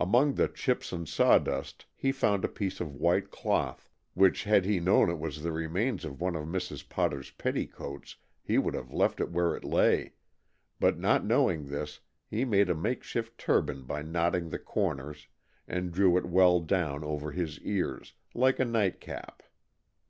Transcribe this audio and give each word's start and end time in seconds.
Among 0.00 0.34
the 0.34 0.48
chips 0.48 0.90
and 0.92 1.08
sawdust 1.08 1.86
he 1.94 2.10
found 2.10 2.44
a 2.44 2.48
piece 2.48 2.80
of 2.80 2.92
white 2.96 3.30
cloth 3.30 3.88
which, 4.14 4.42
had 4.42 4.64
he 4.64 4.80
known 4.80 5.08
it 5.08 5.20
was 5.20 5.44
the 5.44 5.52
remains 5.52 6.04
of 6.04 6.20
one 6.20 6.34
of 6.34 6.46
Mrs. 6.48 6.88
Potter's 6.88 7.30
petticoats, 7.30 8.16
he 8.42 8.58
would 8.58 8.74
have 8.74 8.92
left 8.92 9.20
where 9.20 9.54
it 9.54 9.62
lay, 9.62 10.14
but 10.80 10.98
not 10.98 11.24
knowing 11.24 11.66
this 11.68 12.00
he 12.26 12.44
made 12.44 12.68
a 12.68 12.74
makeshift 12.74 13.38
turban 13.38 13.84
by 13.84 14.02
knotting 14.02 14.48
the 14.48 14.58
corners, 14.58 15.28
and 15.68 15.92
drew 15.92 16.16
it 16.18 16.24
well 16.26 16.58
down 16.58 17.04
over 17.04 17.30
his 17.30 17.60
ears, 17.60 18.14
like 18.34 18.58
a 18.58 18.64
nightcap. 18.64 19.40